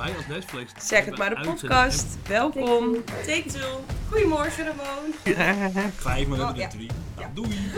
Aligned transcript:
Wij 0.00 0.16
als 0.16 0.26
Netflix. 0.26 0.72
Zeg 0.88 1.04
het 1.04 1.18
maar, 1.18 1.34
de 1.34 1.40
podcast. 1.40 2.04
Welkom. 2.28 2.96
Take 3.26 3.44
two. 3.46 3.84
Goedemorgen, 4.08 4.64
Ramon. 4.64 5.14
Vijf, 5.96 6.26
maar 6.26 6.38
we 6.38 6.44
Oh, 6.44 6.56
ja. 6.56 6.68
drie. 6.68 6.90
Ja. 7.18 7.20
Nou, 7.20 7.34
doei. 7.34 7.70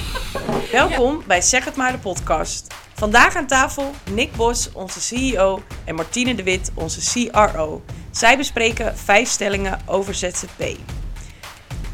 Welkom 0.72 1.22
bij 1.26 1.40
Zeg 1.40 1.64
het 1.64 1.76
maar, 1.76 1.92
de 1.92 1.98
podcast. 1.98 2.74
Vandaag 2.94 3.36
aan 3.36 3.46
tafel 3.46 3.90
Nick 4.10 4.32
Bos, 4.36 4.72
onze 4.72 5.00
CEO, 5.00 5.62
en 5.84 5.94
Martine 5.94 6.34
de 6.34 6.42
Wit, 6.42 6.70
onze 6.74 7.28
CRO. 7.30 7.82
Zij 8.10 8.36
bespreken 8.36 8.98
vijf 8.98 9.28
stellingen 9.28 9.80
over 9.86 10.14
ZZP. 10.14 10.76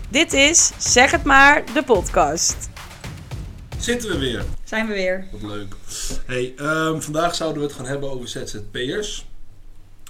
Dit 0.08 0.32
is 0.32 0.70
Zeg 0.78 1.10
het 1.10 1.24
maar, 1.24 1.64
de 1.74 1.82
podcast. 1.82 2.68
Zitten 3.78 4.10
we 4.10 4.18
weer. 4.18 4.44
Zijn 4.64 4.86
we 4.86 4.92
weer. 4.92 5.28
Wat 5.32 5.42
leuk. 5.42 5.74
Hey, 6.26 6.54
ehm, 6.56 7.00
vandaag 7.00 7.34
zouden 7.34 7.62
we 7.62 7.68
het 7.68 7.76
gaan 7.76 7.86
hebben 7.86 8.10
over 8.10 8.28
ZZP'ers. 8.28 9.26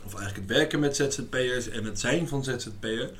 Of 0.08 0.14
eigenlijk 0.14 0.48
het 0.48 0.58
werken 0.58 0.80
met 0.80 0.96
ZZP'ers 0.96 1.68
en 1.68 1.84
het 1.84 2.00
zijn 2.00 2.28
van 2.28 2.44
ZZP'er. 2.44 3.10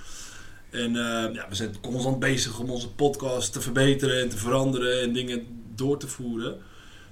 En 0.71 0.97
ehm, 0.97 1.35
ja, 1.35 1.49
we 1.49 1.55
zijn 1.55 1.81
constant 1.81 2.19
bezig 2.19 2.59
om 2.59 2.71
onze 2.71 2.91
podcast 2.91 3.53
te 3.53 3.61
verbeteren 3.61 4.21
en 4.21 4.29
te 4.29 4.37
veranderen 4.37 5.01
en 5.01 5.13
dingen 5.13 5.47
door 5.75 5.99
te 5.99 6.09
voeren. 6.09 6.59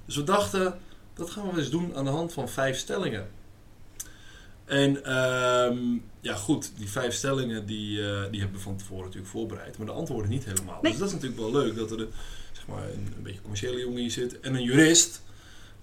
Dus 0.05 0.15
we 0.15 0.23
dachten, 0.23 0.79
dat 1.13 1.29
gaan 1.29 1.51
we 1.51 1.59
eens 1.59 1.69
doen 1.69 1.95
aan 1.95 2.05
de 2.05 2.11
hand 2.11 2.33
van 2.33 2.49
vijf 2.49 2.77
stellingen. 2.77 3.27
En 4.65 5.03
ehm, 5.03 5.77
ja, 6.21 6.35
goed, 6.35 6.71
die 6.77 6.89
vijf 6.89 7.13
stellingen 7.13 7.65
die, 7.65 8.01
eh, 8.01 8.31
die 8.31 8.39
hebben 8.39 8.57
we 8.57 8.63
van 8.63 8.77
tevoren 8.77 9.03
natuurlijk 9.03 9.31
voorbereid. 9.31 9.77
Maar 9.77 9.87
de 9.87 9.93
antwoorden 9.93 10.29
niet 10.29 10.45
helemaal. 10.45 10.79
Nee. 10.81 10.91
Dus 10.91 10.99
dat 10.99 11.07
is 11.07 11.13
natuurlijk 11.13 11.41
wel 11.41 11.51
leuk 11.51 11.75
dat 11.75 11.91
er 11.91 11.99
een, 11.99 12.11
zeg 12.51 12.67
maar, 12.67 12.83
een, 12.83 13.13
een 13.15 13.23
beetje 13.23 13.41
commerciële 13.41 13.79
jongen 13.79 13.99
hier 13.99 14.11
zit 14.11 14.39
en 14.39 14.55
een 14.55 14.63
jurist. 14.63 15.21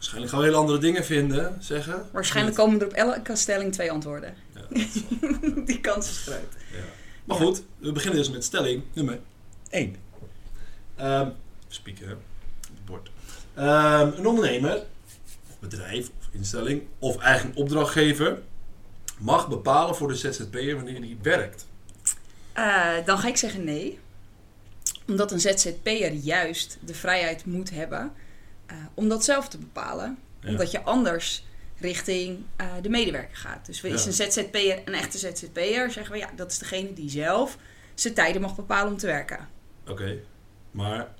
Waarschijnlijk 0.04 0.34
gaan 0.34 0.42
we 0.42 0.46
heel 0.46 0.60
andere 0.60 0.78
dingen 0.78 1.04
vinden, 1.04 1.56
zeggen. 1.60 2.08
Waarschijnlijk 2.12 2.56
komen 2.56 2.80
er 2.80 2.86
op 2.86 2.92
elke 2.92 3.36
stelling 3.36 3.72
twee 3.72 3.90
antwoorden. 3.90 4.34
Ja, 4.54 4.62
Die 5.64 5.80
kans 5.80 6.10
is 6.10 6.18
groot. 6.18 6.54
ja. 6.72 6.84
Maar 7.24 7.36
goed, 7.36 7.62
we 7.78 7.92
beginnen 7.92 8.18
dus 8.18 8.30
met 8.30 8.44
stelling 8.44 8.82
nummer 8.92 9.18
1. 9.70 9.96
Ehm 10.96 11.28
speaker, 11.68 12.08
het 12.08 12.84
bord. 12.84 13.10
Ehm, 13.54 14.10
een 14.16 14.26
ondernemer, 14.26 14.82
bedrijf, 15.58 16.08
of 16.18 16.28
instelling, 16.30 16.82
of 16.98 17.18
eigen 17.18 17.52
opdrachtgever 17.54 18.38
mag 19.18 19.48
bepalen 19.48 19.96
voor 19.96 20.08
de 20.08 20.14
ZZP'er 20.14 20.74
wanneer 20.74 21.00
die 21.00 21.18
werkt. 21.22 21.66
Eh, 22.52 22.94
dan 23.04 23.18
ga 23.18 23.28
ik 23.28 23.36
zeggen 23.36 23.64
nee. 23.64 23.98
Omdat 25.06 25.32
een 25.32 25.40
ZZP'er 25.40 26.12
juist 26.12 26.78
de 26.80 26.94
vrijheid 26.94 27.44
moet 27.44 27.70
hebben 27.70 28.12
eh, 28.66 28.76
om 28.94 29.08
dat 29.08 29.24
zelf 29.24 29.48
te 29.48 29.58
bepalen. 29.58 30.18
Ja. 30.40 30.48
Omdat 30.48 30.70
je 30.70 30.82
anders 30.82 31.44
richting 31.78 32.44
eh, 32.56 32.66
de 32.82 32.88
medewerker 32.88 33.36
gaat. 33.36 33.66
Dus 33.66 33.82
is 33.82 34.06
een 34.06 34.12
ZZP'er 34.12 34.82
een 34.84 34.94
echte 34.94 35.18
ZZP'er, 35.18 35.90
zeggen 35.90 36.12
we 36.12 36.18
ja, 36.18 36.30
dat 36.36 36.50
is 36.50 36.58
degene 36.58 36.92
die 36.92 37.10
zelf 37.10 37.58
zijn 37.94 38.14
tijden 38.14 38.40
mag 38.40 38.56
bepalen 38.56 38.92
om 38.92 38.98
te 38.98 39.06
werken. 39.06 39.48
Oké, 39.88 40.18
maar 40.70 41.14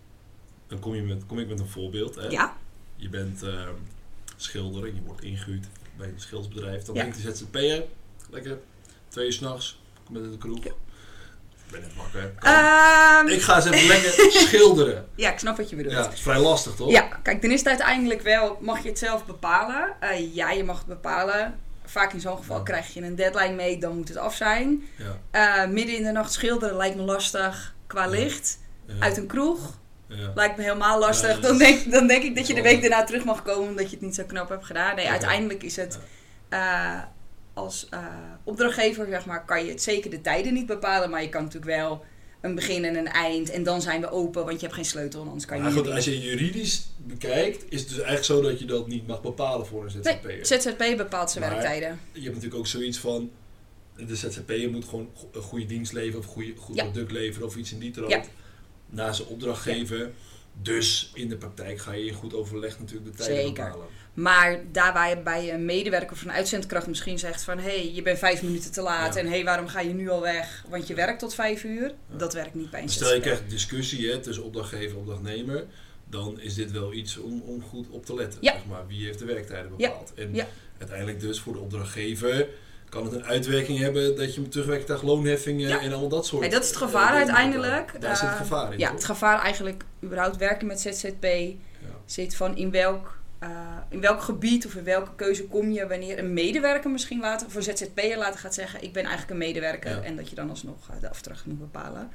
dan 0.67 0.79
kom, 0.79 0.95
je 0.95 1.03
met, 1.03 1.27
kom 1.27 1.39
ik 1.39 1.49
met 1.49 1.61
een 1.61 1.69
voorbeeld. 1.69 2.15
Hè? 2.15 2.27
Ja, 2.27 2.57
Je 2.97 3.09
bent 3.09 3.43
ehm, 3.43 3.75
schilder 4.37 4.85
en 4.89 4.95
je 4.95 5.03
wordt 5.03 5.23
ingehuurd 5.23 5.67
bij 5.97 6.09
een 6.09 6.21
schildersbedrijf. 6.21 6.83
Dan 6.83 6.95
Ja. 6.95 7.03
denkt 7.03 7.23
de 7.23 7.35
ZZP'er, 7.35 7.85
lekker, 8.31 8.59
twee 9.09 9.27
uur 9.27 9.33
s'nachts, 9.33 9.81
kom 10.05 10.15
met 10.15 10.25
in 10.25 10.31
de 10.31 10.39
kroeg. 10.39 10.65
Ik 11.67 11.71
ben 11.73 11.81
net 11.81 11.95
wakker. 11.97 12.33
Kan. 12.39 12.53
Ehm, 12.53 13.27
Ik 13.27 13.43
ga 13.43 13.57
eens 13.57 13.65
even 13.65 13.87
lekker 13.87 14.31
schilderen. 14.31 15.09
ja 15.15 15.33
ik 15.33 15.39
snap 15.39 15.57
wat 15.57 15.71
je 15.71 15.77
bedoelt. 15.77 15.95
Ja, 15.95 16.03
het 16.03 16.13
is 16.13 16.21
vrij 16.23 16.39
lastig 16.39 16.75
toch? 16.75 16.91
Ja, 16.91 17.09
kijk, 17.23 17.43
dan 17.43 17.51
is 17.51 17.59
het 17.59 17.69
uiteindelijk 17.69 18.23
wel, 18.23 18.59
mag 18.61 18.83
je 18.83 18.89
het 18.89 18.99
zelf 18.99 19.25
bepalen. 19.27 19.97
Eh, 20.01 20.35
ja, 20.35 20.51
je 20.51 20.65
mag 20.65 20.79
het 20.79 20.87
bepalen. 20.87 21.59
Vaak 21.87 22.13
in 22.13 22.21
zo'n 22.21 22.37
geval 22.37 22.57
Ja. 22.57 22.63
krijg 22.63 22.95
je 22.95 23.03
een 23.03 23.15
deadline 23.15 23.55
mee, 23.55 23.79
dan 23.79 23.97
moet 23.97 24.09
het 24.09 24.17
af 24.17 24.35
zijn. 24.35 24.83
Ja, 25.31 25.63
Eh, 25.65 25.71
midden 25.71 25.97
in 25.97 26.03
de 26.03 26.13
nacht 26.13 26.33
schilderen 26.33 26.77
lijkt 26.77 26.97
me 26.97 27.03
lastig 27.03 27.75
qua 27.87 28.07
licht. 28.07 28.59
Uit 28.99 29.17
een 29.17 29.27
kroeg 29.27 29.79
ja. 30.09 30.33
lijkt 30.35 30.57
me 30.57 30.63
helemaal 30.63 30.99
lastig. 30.99 31.41
Dan, 31.41 31.59
denk, 31.59 31.91
dan 31.91 32.07
denk 32.07 32.23
ik 32.23 32.37
dat 32.37 32.47
je 32.47 32.55
de 32.55 32.63
week 32.63 32.81
daarna 32.81 33.05
terug 33.05 33.25
mag 33.25 33.43
komen 33.43 33.69
omdat 33.69 33.85
je 33.91 33.97
het 33.97 34.05
niet 34.05 34.15
zo 34.15 34.25
knap 34.27 34.49
hebt 34.49 34.65
gedaan. 34.67 34.97
Nee, 34.97 35.09
uiteindelijk 35.11 35.63
is 35.63 35.77
het 35.77 35.99
eh, 36.49 36.99
als 37.55 37.87
eh, 37.91 38.07
opdrachtgever, 38.45 39.07
zeg 39.11 39.27
maar, 39.27 39.45
kan 39.45 39.65
je 39.65 39.71
het 39.71 39.83
zeker 39.83 40.11
de 40.11 40.21
tijden 40.21 40.55
niet 40.55 40.67
bepalen. 40.67 41.11
Maar 41.11 41.23
je 41.23 41.29
kan 41.29 41.43
natuurlijk 41.43 41.77
wel 41.77 42.05
een 42.41 42.55
begin 42.55 42.85
en 42.85 42.97
een 42.97 43.07
eind. 43.09 43.51
En 43.51 43.63
dan 43.63 43.83
zijn 43.83 44.01
we 44.01 44.11
open, 44.11 44.45
want 44.45 44.55
je 44.61 44.63
hebt 44.63 44.75
geen 44.75 44.85
sleutel. 44.85 45.21
en 45.21 45.27
Anders 45.27 45.47
kan 45.47 45.57
je 45.57 45.63
Maar 45.63 45.73
goed, 45.73 45.91
als 45.91 46.05
je 46.05 46.21
juridisch 46.21 46.87
bekijkt, 46.97 47.65
is 47.69 47.79
het 47.81 47.89
dus 47.89 47.97
eigenlijk 47.97 48.25
zo 48.27 48.41
dat 48.43 48.59
je 48.59 48.65
dat 48.65 48.87
niet 48.87 49.07
mag 49.07 49.23
bepalen 49.23 49.67
voor 49.67 49.85
een 49.85 49.91
ZZP'er. 49.91 50.21
Nee, 50.27 50.45
ZZP 50.45 50.97
bepaalt 50.97 51.31
zijn 51.31 51.45
Maar- 51.45 51.53
werktijden. 51.53 52.01
Je 52.13 52.21
hebt 52.21 52.35
natuurlijk 52.35 52.61
ook 52.61 52.67
zoiets 52.67 52.99
van, 52.99 53.31
de 53.97 54.17
ZZP'er 54.17 54.71
moet 54.71 54.85
gewoon 54.85 55.09
een 55.33 55.43
goede 55.43 55.67
dienst 55.67 55.93
leveren 55.93 56.19
of 56.19 56.27
een 56.27 56.33
goede, 56.33 56.53
goed 56.57 56.77
Ja. 56.77 56.83
product 56.85 57.11
leveren 57.13 57.47
of 57.49 57.57
iets 57.57 57.73
in 57.73 57.79
die 57.79 57.91
trant. 57.91 58.11
Ja. 58.11 58.23
Na 58.87 59.13
zijn 59.13 59.29
opdrachtgever. 59.29 60.11
Dus 60.63 61.11
in 61.15 61.29
de 61.29 61.37
praktijk 61.37 61.79
ga 61.79 61.93
je 61.93 62.07
in 62.07 62.15
goed 62.15 62.35
overleg 62.35 62.79
natuurlijk 62.79 63.17
de 63.17 63.23
tijden 63.23 63.45
Zeker. 63.47 63.65
bepalen. 63.65 63.87
Maar 64.15 64.61
daar 64.73 64.93
waar 64.93 65.09
je 65.09 65.19
bij 65.19 65.53
een 65.53 65.65
medewerker 65.65 66.21
een 66.25 66.33
uitzendkracht 66.33 66.87
misschien 66.87 67.19
zegt 67.19 67.43
van... 67.43 67.59
hé, 67.59 67.65
hey, 67.65 67.93
je 67.93 68.03
bent 68.03 68.19
vijf 68.19 68.43
minuten 68.43 68.73
te 68.73 68.81
laat 68.83 69.15
Ja. 69.15 69.21
en 69.21 69.27
hé, 69.27 69.33
hey, 69.33 69.45
waarom 69.45 69.69
ga 69.69 69.81
je 69.81 69.95
nu 69.95 70.09
al 70.09 70.21
weg? 70.21 70.65
Want 70.69 70.87
je 70.87 70.95
werkt 70.95 71.19
tot 71.19 71.35
vijf 71.35 71.65
uur. 71.65 71.89
Ja. 71.89 72.17
Dat 72.17 72.33
werkt 72.35 72.55
niet 72.55 72.71
bij 72.71 72.83
een 72.83 72.89
Stel 72.89 73.15
je 73.15 73.21
krijgt 73.21 73.41
een 73.41 73.49
discussie 73.49 74.11
hè, 74.11 74.19
tussen 74.21 74.45
opdrachtgever 74.45 74.91
en 74.91 74.97
opdrachtnemer, 74.97 75.65
dan 76.09 76.41
is 76.41 76.55
dit 76.55 76.73
wel 76.73 76.93
iets 76.93 77.17
om, 77.19 77.43
om 77.47 77.63
goed 77.63 77.89
op 77.91 78.07
te 78.07 78.15
letten. 78.15 78.39
Ja. 78.43 78.53
Zeg 78.53 78.67
maar. 78.67 78.87
Wie 78.87 79.05
heeft 79.07 79.19
de 79.19 79.25
werktijden 79.25 79.71
Ja. 79.77 79.89
bepaald? 79.89 80.13
En 80.15 80.35
uiteindelijk 80.79 81.21
dus 81.21 81.41
voor 81.41 81.53
de 81.53 81.59
opdrachtgever 81.59 82.49
kan 82.95 83.05
het 83.05 83.13
een 83.13 83.25
uitwerking 83.25 83.79
hebben 83.79 84.17
dat 84.17 84.35
je 84.35 84.41
met 84.41 84.51
terugwerkend 84.53 85.03
loonheffingen 85.03 85.69
Ja. 85.69 85.81
en 85.81 85.93
al 85.93 86.09
dat 86.09 86.27
soort 86.27 86.41
Nee, 86.41 86.51
dat 86.51 86.63
is 86.63 86.69
het 86.69 86.77
eh, 86.79 86.83
gevaar 86.85 87.11
uiteindelijk. 87.15 87.93
moet 87.93 88.03
Daar 88.03 88.17
zit 88.17 88.25
het 88.29 88.35
Eh, 88.35 88.41
gevaar 88.43 88.73
in. 88.73 88.79
Ja, 88.79 88.87
toch? 88.87 88.97
het 88.97 89.05
gevaar 89.05 89.41
eigenlijk 89.43 89.85
überhaupt 90.05 90.37
werken 90.37 90.67
met 90.67 90.81
ZZP 90.81 91.25
Ja. 91.25 91.57
zit 92.07 92.37
van 92.37 92.57
in 92.57 92.71
welk, 92.71 93.19
eh, 93.39 93.49
in 93.89 94.01
welk 94.01 94.23
gebied 94.23 94.67
of 94.67 94.75
in 94.75 94.85
welke 94.85 95.11
keuze 95.17 95.45
kom 95.45 95.71
je 95.71 95.87
wanneer 95.87 96.19
een 96.19 96.33
medewerker 96.33 96.91
misschien 96.91 97.21
later, 97.21 97.51
voor 97.51 97.63
ZZP'er 97.63 98.19
later 98.19 98.41
gaat 98.41 98.55
zeggen 98.55 98.83
ik 98.83 98.93
ben 98.93 99.03
eigenlijk 99.03 99.31
een 99.33 99.39
medewerker 99.47 99.91
Ja. 99.91 100.01
en 100.03 100.17
dat 100.17 100.29
je 100.29 100.35
dan 100.35 100.51
alsnog 100.51 100.89
eh, 100.91 101.01
de 101.01 101.09
afdracht 101.11 101.47
moet 101.47 101.59
bepalen. 101.59 102.11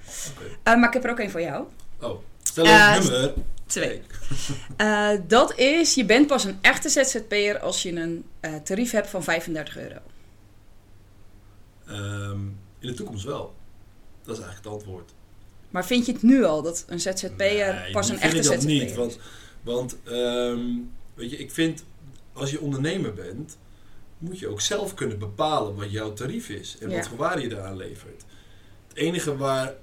Eh, 0.63 0.75
maar 0.75 0.87
ik 0.87 0.93
heb 0.93 1.03
er 1.03 1.09
ook 1.11 1.19
een 1.19 1.31
voor 1.31 1.41
jou. 1.41 1.65
Oh, 2.01 2.19
stel 2.43 2.65
Eh, 2.65 2.99
nummer 2.99 3.33
Twee. 3.65 4.01
Eh, 4.77 5.09
dat 5.27 5.57
is, 5.57 5.93
je 5.93 6.05
bent 6.05 6.27
pas 6.27 6.43
een 6.43 6.57
echte 6.61 6.89
ZZP'er 6.89 7.59
als 7.59 7.81
je 7.83 7.91
een 7.95 8.25
eh, 8.39 8.55
tarief 8.63 8.91
hebt 8.91 9.07
van 9.09 9.23
35 9.23 9.77
euro. 9.77 9.95
Ehm, 11.89 12.39
in 12.79 12.87
de 12.87 12.93
toekomst 12.93 13.23
wel. 13.25 13.55
Dat 14.23 14.37
is 14.37 14.43
eigenlijk 14.43 14.63
het 14.63 14.73
antwoord. 14.73 15.13
Maar 15.69 15.85
vind 15.85 16.05
je 16.05 16.11
het 16.11 16.21
nu 16.23 16.43
al 16.43 16.61
dat 16.61 16.85
een 16.87 16.99
ZZP'er 16.99 17.35
Nee, 17.37 17.91
pas 17.91 18.09
een 18.09 18.17
vind 18.19 18.33
echte 18.33 18.37
ik 18.37 18.43
dat 18.43 18.53
ZZP'er 18.53 18.67
niet. 18.73 18.89
is? 18.89 18.95
Want, 18.95 19.19
want 19.61 19.97
ehm, 20.03 20.65
weet 21.13 21.31
je, 21.31 21.37
ik 21.37 21.51
vind 21.51 21.83
als 22.33 22.51
je 22.51 22.59
ondernemer 22.61 23.13
bent, 23.13 23.57
moet 24.17 24.39
je 24.39 24.47
ook 24.47 24.61
zelf 24.61 24.93
kunnen 24.93 25.19
bepalen 25.19 25.75
wat 25.75 25.91
jouw 25.91 26.13
tarief 26.13 26.49
is 26.49 26.77
en 26.79 26.89
Ja. 26.89 26.95
wat 26.95 27.07
voor 27.07 27.17
waarde 27.17 27.41
je 27.41 27.49
daaraan 27.49 27.77
levert. 27.77 28.23
Het 28.87 28.97
enige 28.97 29.37
waar 29.37 29.73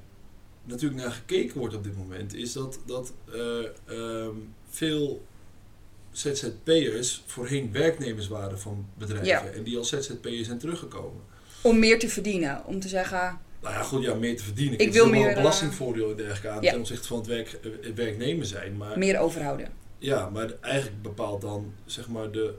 natuurlijk 0.64 1.02
naar 1.02 1.10
gekeken 1.12 1.58
wordt 1.58 1.74
op 1.74 1.84
dit 1.84 1.96
moment 1.96 2.34
is 2.34 2.52
dat, 2.52 2.78
dat 2.86 3.12
eh, 3.32 3.58
ehm, 3.84 4.34
veel 4.68 5.24
ZZP'ers 6.12 7.22
voorheen 7.26 7.72
werknemers 7.72 8.28
waren 8.28 8.60
van 8.60 8.86
bedrijven 8.98 9.26
Ja. 9.26 9.44
en 9.44 9.62
die 9.62 9.78
als 9.78 9.88
ZZP'er 9.88 10.44
zijn 10.44 10.58
teruggekomen. 10.58 11.22
Om 11.66 11.78
meer 11.78 11.98
te 11.98 12.08
verdienen. 12.08 12.62
Om 12.64 12.80
te 12.80 12.88
zeggen, 12.88 13.38
Nou 13.62 13.74
ja, 13.74 13.82
goed, 13.82 14.02
ja, 14.02 14.14
meer 14.14 14.36
te 14.36 14.42
verdienen. 14.44 14.78
Ik 14.78 14.92
wil 14.92 15.02
wel 15.02 15.12
meer, 15.12 15.22
een 15.22 15.30
eh, 15.30 15.36
belastingvoordeel 15.36 16.10
en 16.10 16.16
dergelijke 16.16 16.48
aan 16.48 16.62
ja. 16.62 16.70
ten 16.70 16.80
opzichte 16.80 17.08
van 17.08 17.16
het, 17.16 17.26
werk, 17.26 17.52
eh, 17.52 17.70
het 17.82 17.94
werknemer 17.94 18.46
zijn. 18.46 18.76
Maar 18.76 18.98
meer 18.98 19.18
overhouden. 19.18 19.68
ja, 19.98 20.30
maar 20.30 20.52
eigenlijk 20.60 21.02
bepaalt 21.02 21.40
dan 21.40 21.72
zeg 21.84 22.08
maar 22.08 22.30
de 22.30 22.54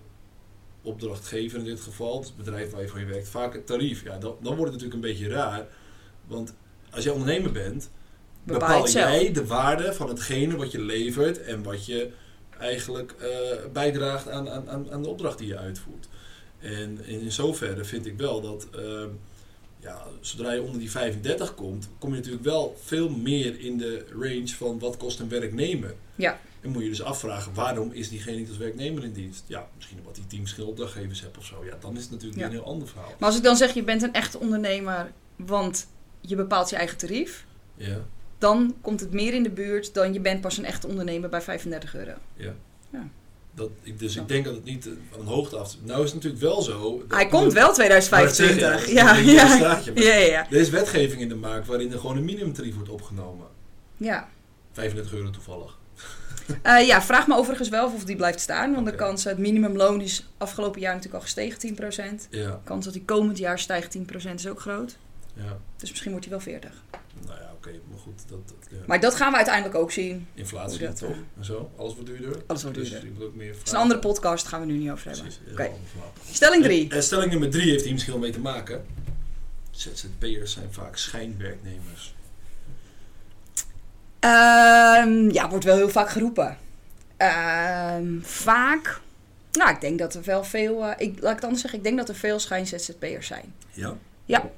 opdrachtgever 0.82 1.60
in 1.60 1.66
dit 1.66 1.80
geval, 1.80 2.20
het 2.20 2.36
bedrijf 2.38 2.72
waar 2.72 2.82
je 2.82 2.88
voor 2.88 3.00
je 3.00 3.06
werkt, 3.06 3.30
vaak 3.30 3.54
het 3.54 3.66
tarief. 3.66 4.04
Ja, 4.04 4.18
dan, 4.18 4.36
dan 4.42 4.56
wordt 4.56 4.74
het 4.74 4.82
natuurlijk 4.82 4.94
een 4.94 5.12
beetje 5.14 5.30
raar. 5.30 5.68
Want 6.28 6.54
als 6.90 7.04
jij 7.04 7.14
ondernemer 7.14 7.52
bent, 7.52 7.90
Bepaal 8.44 8.88
zelf. 8.88 9.12
jij 9.12 9.32
de 9.32 9.46
waarde 9.46 9.94
van 9.94 10.08
hetgene 10.08 10.56
wat 10.56 10.72
je 10.72 10.82
levert 10.82 11.44
en 11.44 11.64
wat 11.64 11.86
je 11.86 12.12
eigenlijk 12.60 13.16
eh, 13.20 13.30
bijdraagt 13.74 14.30
aan, 14.30 14.50
aan, 14.50 14.92
aan 14.92 15.04
de 15.04 15.10
opdracht 15.10 15.38
die 15.38 15.48
je 15.48 15.58
uitvoert. 15.58 16.08
En 16.60 17.00
in, 17.06 17.22
in 17.22 17.32
zoverre 17.32 17.84
vind 17.86 18.06
ik 18.06 18.18
wel 18.18 18.42
dat 18.42 18.68
ehm, 18.76 19.10
ja, 19.80 20.04
zodra 20.22 20.52
je 20.52 20.62
onder 20.62 20.80
die 20.80 20.92
35 20.92 21.56
komt, 21.56 21.90
kom 22.00 22.10
je 22.10 22.16
natuurlijk 22.16 22.44
wel 22.44 22.78
veel 22.84 23.10
meer 23.10 23.60
in 23.60 23.78
de 23.78 24.06
range 24.12 24.48
van 24.48 24.80
wat 24.80 24.98
kost 24.98 25.20
een 25.20 25.30
werknemer. 25.30 25.96
Ja. 26.16 26.40
En 26.62 26.70
moet 26.70 26.84
je 26.84 26.90
dus 26.90 27.02
afvragen, 27.04 27.54
waarom 27.54 27.92
is 27.92 28.10
diegene 28.10 28.38
niet 28.38 28.48
als 28.50 28.58
werknemer 28.58 29.04
in 29.04 29.14
dienst? 29.14 29.44
Ja, 29.48 29.68
misschien 29.76 29.98
omdat 30.00 30.20
tien 30.28 30.40
verschillende 30.40 30.72
opdrachtgevers 30.76 31.22
hebt 31.22 31.38
of 31.38 31.46
zo. 31.46 31.66
Ja, 31.66 31.78
dan 31.80 31.96
is 31.96 32.02
het 32.02 32.12
natuurlijk 32.12 32.40
Ja. 32.40 32.46
een 32.46 32.52
heel 32.52 32.66
ander 32.66 32.88
verhaal. 32.88 33.14
Maar 33.20 33.28
als 33.30 33.38
ik 33.38 33.44
dan 33.44 33.58
zeg, 33.58 33.74
je 33.74 33.84
bent 33.84 34.02
een 34.02 34.14
echte 34.14 34.40
ondernemer, 34.40 35.12
want 35.36 35.88
je 36.22 36.36
bepaalt 36.36 36.70
je 36.70 36.76
eigen 36.76 36.98
tarief. 36.98 37.46
Ja, 37.76 38.06
Dan 38.38 38.76
komt 38.82 39.00
het 39.00 39.12
meer 39.14 39.34
in 39.34 39.44
de 39.44 39.50
buurt 39.50 39.94
dan 39.94 40.14
je 40.14 40.20
bent 40.20 40.42
pas 40.42 40.58
een 40.58 40.66
echte 40.66 40.88
ondernemer 40.88 41.30
bij 41.30 41.42
35 41.42 41.96
euro. 41.96 42.14
ja. 42.36 42.54
Ja. 42.90 43.10
Dat, 43.58 43.70
dus 43.98 44.16
ik 44.16 44.28
denk 44.28 44.46
dat 44.46 44.54
het 44.54 44.64
niet 44.64 44.88
eh, 44.88 44.94
van 45.12 45.20
een 45.20 45.26
hoogte 45.26 45.58
af... 45.58 45.76
Nou 45.84 46.04
is 46.04 46.12
het 46.12 46.24
natuurlijk 46.24 46.42
wel 46.42 46.62
zo... 46.62 47.04
Hij 47.08 47.28
komt 47.28 47.54
wel 47.54 47.76
Maar 47.78 47.86
het 47.86 48.36
zeg 48.36 48.58
2025. 48.58 48.88
je, 48.88 48.94
Ja, 48.94 49.16
ja. 49.16 49.82
Ja, 49.96 50.14
ja. 50.14 50.48
Er 50.50 50.58
is 50.58 50.70
wetgeving 50.70 51.22
in 51.22 51.30
de 51.30 51.36
maak 51.36 51.66
waarin 51.66 51.92
er 51.92 52.00
gewoon 52.00 52.18
een 52.18 52.26
minimumtarief 52.26 52.76
wordt 52.76 52.90
opgenomen. 52.90 53.48
ja. 53.98 54.30
35 54.72 55.14
euro 55.14 55.30
toevallig. 55.30 55.78
Eh, 56.62 56.88
ja, 56.88 57.02
vraag 57.02 57.28
me 57.28 57.36
overigens 57.36 57.70
wel 57.70 57.86
of 57.86 58.04
die 58.04 58.16
blijft 58.16 58.40
staan. 58.40 58.74
Want 58.74 58.86
de 58.86 58.96
kans, 58.96 59.24
het 59.24 59.38
minimumloon 59.38 60.02
is 60.02 60.28
afgelopen 60.38 60.82
jaar 60.82 60.94
natuurlijk 60.94 61.24
al 61.24 61.30
gestegen 61.30 61.76
10%. 61.76 62.30
De 62.30 62.58
kans 62.64 62.86
dat 62.86 62.94
die 62.94 63.06
komend 63.06 63.38
jaar 63.38 63.60
stijgt 63.60 63.98
10% 63.98 64.02
is 64.36 64.48
ook 64.48 64.60
groot. 64.60 64.98
ja. 65.34 65.58
Dus 65.78 65.90
misschien 65.90 66.12
wordt 66.12 66.26
hij 66.26 66.36
wel 66.36 66.44
40. 66.44 66.72
Nou 67.68 67.76
ja, 67.76 67.80
oké, 67.80 67.90
maar 67.90 68.00
goed. 68.00 68.24
Dat, 68.30 68.48
dat, 68.48 68.58
ja. 68.70 68.78
Maar 68.88 69.00
dat 69.00 69.16
gaan 69.16 69.30
we 69.32 69.36
uiteindelijk 69.38 69.76
ook 69.76 69.92
zien. 69.92 70.28
Inflatie, 70.34 70.80
dat, 70.80 70.98
toch? 70.98 71.10
eh, 71.10 71.16
En 71.38 71.46
zo? 71.46 71.72
Alles 71.78 71.94
wordt 71.94 72.10
duurder? 72.10 72.42
Alles 72.48 72.62
wordt 72.64 72.78
Dus 72.78 72.90
duurder. 72.90 73.08
je 73.08 73.14
moet 73.18 73.24
ook 73.24 73.36
meer 73.36 73.54
Dat 73.54 73.62
is 73.66 73.72
een 73.72 73.78
andere 73.78 74.00
podcast, 74.00 74.44
daar 74.44 74.52
gaan 74.52 74.62
we 74.68 74.74
nu 74.74 74.78
niet 74.78 74.90
over 74.92 75.08
hebben. 75.12 75.26
Precies. 75.56 76.36
Stelling 76.36 76.64
3. 76.64 76.90
En, 76.90 76.96
en 76.96 77.04
stelling 77.04 77.32
nummer 77.32 77.50
drie 77.50 77.70
heeft 77.72 77.84
hier 77.84 77.92
misschien 77.94 78.14
wel 78.14 78.22
mee 78.22 78.32
te 78.32 78.40
maken. 78.40 78.86
ZZP'ers 79.72 80.52
zijn 80.52 80.68
vaak 80.74 80.98
schijnwerknemers. 80.98 82.16
Ehm, 84.20 85.30
ja, 85.32 85.50
wordt 85.50 85.66
wel 85.66 85.76
heel 85.76 85.90
vaak 85.90 86.10
geroepen. 86.10 86.58
Ehm, 87.18 88.20
vaak. 88.22 89.00
Nou, 89.52 89.70
ik 89.72 89.82
denk 89.82 90.00
dat 90.00 90.14
er 90.14 90.24
wel 90.24 90.44
veel. 90.44 90.86
eh, 90.86 91.08
ik, 91.08 91.14
laat 91.20 91.30
ik 91.30 91.36
het 91.36 91.44
anders 91.44 91.62
zeggen. 91.62 91.80
Ik 91.80 91.86
denk 91.86 91.98
dat 91.98 92.10
er 92.10 92.16
veel 92.16 92.40
schijn-ZZP'ers 92.40 93.28
zijn. 93.28 93.54
Ja? 94.26 94.50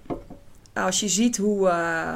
Als 0.73 0.99
je 0.99 1.07
ziet 1.09 1.37
hoe, 1.37 1.69
eh, 1.69 2.13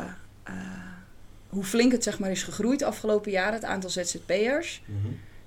hoe 1.54 1.64
flink 1.64 1.92
het 1.92 2.04
zeg 2.04 2.20
maar, 2.20 2.32
is 2.32 2.44
gegroeid 2.44 2.80
de 2.80 2.86
afgelopen 2.86 3.32
jaren, 3.32 3.54
het 3.54 3.64
aantal 3.64 3.90
ZZP'ers. 3.90 4.82
Mhm. 4.86 4.98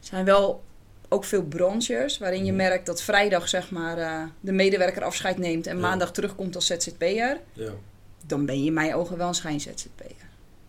zijn 0.00 0.24
wel 0.24 0.62
ook 1.08 1.24
veel 1.24 1.42
branches 1.42 2.18
waarin 2.18 2.44
je 2.44 2.52
Mhm. 2.52 2.56
merkt 2.56 2.86
dat 2.86 3.02
vrijdag 3.02 3.48
zeg 3.48 3.70
maar, 3.70 3.98
eh, 3.98 4.22
de 4.40 4.52
medewerker 4.52 5.02
afscheid 5.04 5.38
neemt 5.38 5.66
en 5.66 5.74
Ja. 5.76 5.80
maandag 5.82 6.12
terugkomt 6.12 6.54
als 6.54 6.66
ZZP'er. 6.66 7.40
Ja. 7.52 7.70
Dan 8.26 8.46
ben 8.46 8.60
je 8.60 8.66
in 8.66 8.72
mijn 8.72 8.94
ogen 8.94 9.16
wel 9.18 9.28
een 9.28 9.34
schijn-ZZP'er. 9.34 10.24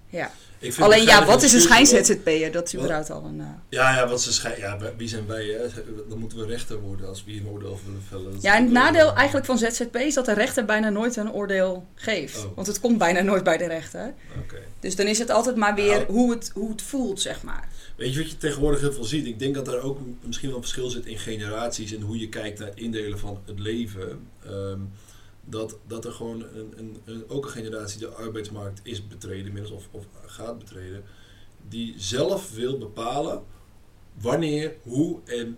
Ja. 0.09 0.31
Alleen 0.79 1.03
ja, 1.03 1.25
wat 1.25 1.43
is 1.43 1.53
een 1.53 1.59
schijn-ZZP'er? 1.61 2.51
Dat 2.51 2.67
is 2.67 2.75
überhaupt 2.75 3.09
al 3.11 3.23
een... 3.25 3.39
eh, 3.39 3.45
Ja, 3.69 3.95
ja, 3.95 4.07
wat 4.07 4.21
ze 4.21 4.33
schijn... 4.33 4.59
Ja, 4.59 4.77
wie 4.97 5.07
zijn 5.07 5.27
wij? 5.27 5.45
Hè? 5.45 5.81
Dan 6.09 6.17
moeten 6.17 6.37
we 6.37 6.45
rechter 6.45 6.79
worden 6.79 7.07
als 7.07 7.23
we 7.25 7.31
hier 7.31 7.41
een 7.41 7.47
oordeel 7.47 7.79
willen 7.85 8.01
vellen. 8.07 8.23
Dat 8.25 8.33
is 8.33 8.41
Ja, 8.41 8.55
en 8.55 8.63
het 8.63 8.71
nadeel 8.71 9.13
eigenlijk 9.13 9.45
van 9.45 9.57
ZZP 9.57 9.95
is 9.95 10.13
dat 10.13 10.25
de 10.25 10.33
rechter 10.33 10.65
bijna 10.65 10.89
nooit 10.89 11.15
een 11.15 11.31
oordeel 11.31 11.85
geeft. 11.95 12.45
Oh. 12.45 12.55
Want 12.55 12.67
het 12.67 12.79
komt 12.79 12.97
bijna 12.97 13.21
nooit 13.21 13.43
bij 13.43 13.57
de 13.57 13.67
rechter. 13.67 14.13
Oké. 14.43 14.57
Dus 14.79 14.95
dan 14.95 15.05
is 15.05 15.19
het 15.19 15.29
altijd 15.29 15.55
maar 15.55 15.75
weer 15.75 15.95
Nou. 15.97 16.05
hoe, 16.11 16.31
het, 16.31 16.51
hoe 16.53 16.69
het 16.71 16.81
voelt, 16.81 17.21
zeg 17.21 17.41
maar. 17.43 17.67
Weet 17.95 18.13
je 18.13 18.19
wat 18.21 18.31
je 18.31 18.37
tegenwoordig 18.37 18.79
heel 18.79 18.93
veel 18.93 19.03
ziet? 19.03 19.25
Ik 19.25 19.39
denk 19.39 19.55
dat 19.55 19.67
er 19.67 19.81
ook 19.81 19.99
misschien 20.21 20.47
wel 20.47 20.57
een 20.57 20.63
verschil 20.63 20.89
zit 20.89 21.05
in 21.05 21.17
generaties 21.17 21.93
en 21.93 22.01
hoe 22.01 22.19
je 22.19 22.29
kijkt 22.29 22.59
naar 22.59 22.67
het 22.67 22.77
indelen 22.79 23.19
van 23.19 23.39
het 23.45 23.59
leven. 23.59 24.19
Ehm, 24.45 24.79
dat, 25.49 25.77
dat 25.87 26.05
er 26.05 26.11
gewoon 26.11 26.41
een, 26.41 26.73
een, 26.77 26.97
een, 27.05 27.23
ook 27.29 27.45
een 27.45 27.51
generatie 27.51 27.99
de 27.99 28.07
arbeidsmarkt 28.07 28.79
is 28.83 29.07
betreden, 29.07 29.45
inmiddels 29.45 29.73
of, 29.73 29.87
of 29.91 30.05
gaat 30.25 30.59
betreden, 30.59 31.03
die 31.67 31.93
zelf 31.97 32.53
wil 32.53 32.77
bepalen 32.77 33.43
wanneer, 34.21 34.75
hoe 34.81 35.19
en, 35.25 35.57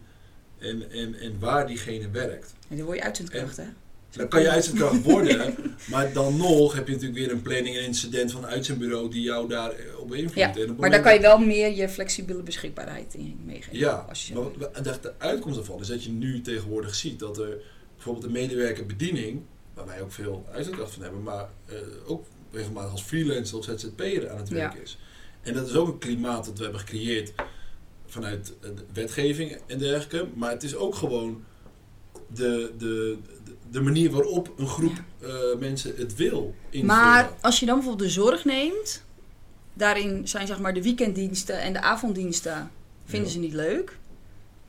en, 0.58 0.92
en, 0.92 1.16
en 1.16 1.40
waar 1.40 1.68
diegene 1.68 2.10
werkt. 2.10 2.54
En 2.68 2.78
dan 2.78 2.86
word 2.86 2.98
je 2.98 3.04
uitzendkracht, 3.04 3.58
hè? 3.58 3.66
Dan 4.10 4.28
kan 4.28 4.42
je 4.42 4.50
uitzendkracht 4.50 5.02
worden, 5.02 5.56
maar 5.92 6.14
dan 6.14 6.38
nog 6.38 6.74
heb 6.74 6.88
je 6.88 6.94
natuurlijk 6.94 7.20
weer 7.20 7.32
een 7.32 7.42
planning 7.42 7.76
en 7.78 7.84
incident 7.84 8.32
van 8.32 8.46
uitzendbureau 8.46 9.10
die 9.10 9.22
jou 9.22 9.48
daar 9.48 9.72
eh, 9.72 10.00
op 10.00 10.10
beïnvloedt. 10.10 10.56
Ja, 10.56 10.74
Maar 10.78 10.90
daar 10.90 11.02
kan 11.02 11.14
je 11.14 11.20
wel 11.20 11.38
meer 11.38 11.76
je 11.76 11.90
flexibele 11.90 12.44
beschikbaarheid 12.44 13.14
in 13.14 13.40
meegeven. 13.46 13.78
Ja, 13.78 14.06
Als 14.10 14.28
je, 14.28 14.34
maar 14.34 14.84
de, 14.84 15.00
de 15.02 15.14
uitkomst 15.18 15.58
daarvan 15.58 15.80
is 15.80 15.88
dat 15.88 16.04
je 16.04 16.12
nu 16.12 16.42
tegenwoordig 16.42 16.96
ziet 16.96 17.20
dat 17.20 17.38
er 17.38 17.58
bijvoorbeeld 17.96 18.26
een 18.26 18.32
medewerker 18.32 18.86
bediening, 18.86 19.42
waar 19.80 19.88
wij 19.88 20.04
ook 20.04 20.12
veel 20.12 20.46
uitzendkracht 20.52 20.94
van 20.94 21.02
hebben, 21.04 21.24
maar 21.24 21.50
eh, 21.66 21.76
ook 22.06 22.26
regelmatig 22.52 22.92
als 22.92 23.02
freelancer 23.02 23.58
of 23.58 23.64
ZZP'er 23.66 24.30
aan 24.30 24.38
het 24.38 24.50
werk 24.50 24.74
is. 24.74 24.98
En 25.42 25.54
dat 25.54 25.68
is 25.68 25.76
ook 25.76 25.88
een 25.88 25.98
klimaat 25.98 26.46
dat 26.46 26.58
we 26.58 26.64
hebben 26.64 26.82
gecreëerd 26.82 27.34
vanuit 28.06 28.54
wetgeving 28.94 29.58
en 29.68 29.78
dergelijke, 29.78 30.28
maar 30.34 30.52
het 30.52 30.64
is 30.64 30.76
ook 30.76 30.96
gewoon 30.96 31.44
de, 32.28 32.72
de, 32.78 33.18
de, 33.72 33.82
manier 33.82 34.12
waarop 34.12 34.54
een 34.58 34.68
groep 34.68 35.04
eh, 35.20 35.30
mensen 35.60 35.94
het 35.96 36.16
wil 36.16 36.56
invullen. 36.66 36.86
Maar 36.96 37.32
als 37.42 37.60
je 37.60 37.66
dan 37.66 37.76
bijvoorbeeld 37.76 38.08
de 38.08 38.14
zorg 38.14 38.46
neemt, 38.46 39.04
daarin 39.74 40.28
zijn 40.28 40.48
zeg 40.48 40.60
maar 40.60 40.74
de 40.74 40.84
weekenddiensten 40.84 41.62
en 41.62 41.74
de 41.74 41.82
avonddiensten 41.82 42.72
vinden 43.06 43.28
Ja. 43.28 43.34
ze 43.34 43.40
niet 43.40 43.54
leuk. 43.54 43.99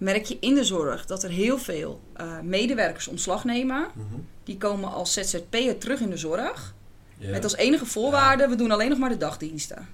Merk 0.01 0.25
je 0.25 0.37
in 0.41 0.55
de 0.55 0.65
zorg 0.65 1.07
dat 1.07 1.23
er 1.23 1.31
heel 1.31 1.59
veel 1.59 2.01
eh, 2.13 2.41
medewerkers 2.41 3.09
ontslag 3.09 3.45
nemen. 3.45 3.87
Mhm. 3.95 4.21
Die 4.45 4.57
komen 4.59 4.93
als 4.93 5.13
ZZP'er 5.13 5.79
terug 5.79 6.01
in 6.01 6.11
de 6.11 6.17
zorg. 6.17 6.75
Ja. 7.19 7.31
Met 7.31 7.45
als 7.45 7.57
enige 7.57 7.87
voorwaarde, 7.87 8.49
we 8.49 8.55
doen 8.55 8.71
alleen 8.71 8.89
nog 8.89 8.99
maar 8.99 9.09
de 9.09 9.17
dagdiensten. 9.17 9.89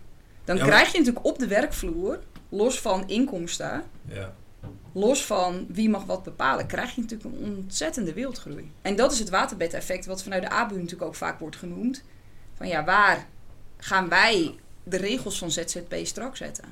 Dan 0.44 0.56
Ja, 0.56 0.62
maar- 0.62 0.70
krijg 0.70 0.92
je 0.92 0.98
natuurlijk 0.98 1.26
op 1.26 1.38
de 1.38 1.46
werkvloer, 1.46 2.18
los 2.48 2.80
van 2.80 3.08
inkomsten, 3.08 3.82
ja. 4.08 4.34
los 4.92 5.24
van 5.24 5.66
wie 5.68 5.88
mag 5.88 6.04
wat 6.04 6.22
bepalen, 6.22 6.66
krijg 6.66 6.94
je 6.94 7.00
natuurlijk 7.00 7.34
een 7.34 7.56
ontzettende 7.56 8.12
wildgroei. 8.12 8.70
En 8.82 8.96
dat 8.96 9.12
is 9.12 9.18
het 9.18 9.30
waterbedeffect, 9.30 10.06
wat 10.06 10.22
vanuit 10.22 10.42
de 10.42 10.50
ABU 10.50 10.74
natuurlijk 10.74 11.02
ook 11.02 11.14
vaak 11.14 11.38
wordt 11.38 11.56
genoemd. 11.56 12.02
Van 12.54 12.68
ja, 12.68 12.84
waar 12.84 13.26
gaan 13.76 14.08
wij 14.08 14.54
de 14.82 14.96
regels 14.96 15.38
van 15.38 15.50
ZZP 15.50 15.94
strak 16.02 16.36
zetten? 16.36 16.64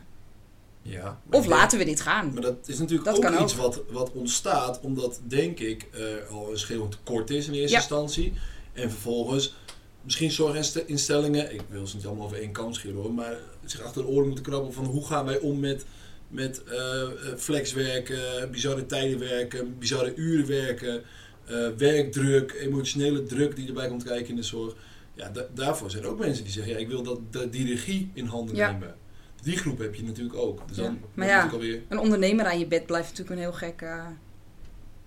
Ja. 0.84 1.20
Of 1.31 1.46
laten 1.46 1.78
we 1.78 1.84
dit 1.84 2.00
gaan? 2.00 2.32
Maar 2.32 2.42
dat 2.42 2.69
is 2.69 2.78
natuurlijk 2.78 3.04
Dat 3.08 3.16
ook 3.16 3.22
kan 3.32 3.42
iets 3.42 3.54
Wat, 3.56 3.82
wat 3.90 4.12
ontstaat 4.12 4.81
omdat, 4.81 5.20
denk 5.26 5.58
ik, 5.60 5.86
er 5.92 6.26
al 6.31 6.50
een 6.50 6.58
schreeuwend 6.58 6.90
tekort 6.92 7.31
is 7.31 7.46
in 7.46 7.52
eerste 7.54 7.70
Ja. 7.72 7.78
instantie. 7.78 8.32
En 8.72 8.90
vervolgens 8.90 9.54
misschien 10.02 10.31
zorginstellingen, 10.31 11.54
ik 11.54 11.60
wil 11.69 11.86
ze 11.86 11.96
niet 11.96 12.06
allemaal 12.06 12.25
over 12.25 12.38
één 12.40 12.52
kam 12.52 12.72
scheren 12.72 12.96
hoor, 12.96 13.12
maar 13.12 13.36
zich 13.64 13.81
achter 13.82 14.02
de 14.02 14.08
oren 14.08 14.26
moeten 14.26 14.44
krabben 14.44 14.72
van 14.72 14.84
hoe 14.84 15.06
gaan 15.06 15.25
wij 15.25 15.38
om 15.38 15.60
met, 15.60 15.84
met 16.28 16.62
eh, 16.64 17.02
eh, 17.02 17.08
flexwerken, 17.36 18.50
bizarre 18.50 18.86
tijden 18.86 19.19
werken, 19.19 19.78
bizarre 19.78 20.14
uren 20.14 20.46
werken, 20.46 21.02
eh, 21.44 21.66
werkdruk, 21.76 22.52
emotionele 22.52 23.22
druk 23.25 23.56
die 23.56 23.66
erbij 23.69 23.88
komt 23.88 24.04
kijken 24.04 24.28
in 24.28 24.36
de 24.36 24.42
zorg. 24.42 24.75
Ja, 25.14 25.28
da- 25.28 25.46
daarvoor 25.54 25.90
zijn 25.90 26.02
er 26.02 26.08
ook 26.08 26.19
mensen 26.19 26.44
die 26.44 26.52
zeggen, 26.52 26.72
ja, 26.72 26.78
ik 26.78 26.88
wil 26.88 27.02
dat, 27.02 27.19
dat 27.31 27.52
die 27.52 27.66
regie 27.66 28.10
in 28.14 28.26
handen 28.26 28.56
Ja. 28.56 28.70
nemen. 28.72 28.94
Die 29.44 29.56
groep 29.56 29.79
heb 29.79 29.94
je 29.94 30.02
natuurlijk 30.02 30.37
ook. 30.37 30.69
Dus 30.69 30.76
Ja. 30.76 30.82
dan 30.82 30.99
Maar 31.14 31.26
ja. 31.26 31.49
alweer 31.52 31.82
Een 31.88 31.99
ondernemer 31.99 32.46
aan 32.46 32.58
je 32.58 32.67
bed 32.67 32.87
blijft 32.87 33.08
natuurlijk 33.08 33.37
een 33.37 33.43
heel 33.43 33.52
gek... 33.52 33.82
eh, 33.82 33.88